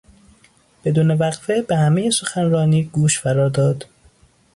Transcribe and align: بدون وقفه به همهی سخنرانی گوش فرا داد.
بدون 0.85 1.11
وقفه 1.11 1.61
به 1.61 1.75
همهی 1.75 2.11
سخنرانی 2.11 2.83
گوش 2.83 3.19
فرا 3.19 3.49
داد. 3.49 3.85